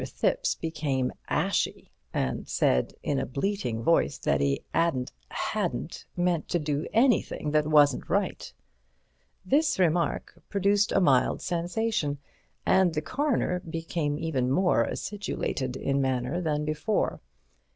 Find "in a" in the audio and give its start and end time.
3.03-3.25